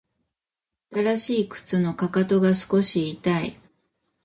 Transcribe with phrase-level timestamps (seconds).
[0.91, 3.59] 新しい靴のかかとが少し痛い